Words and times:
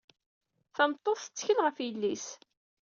Tameṭṭut 0.75 1.19
tettkel 1.23 1.57
ɣef 1.61 1.77
yelli-s. 1.81 2.27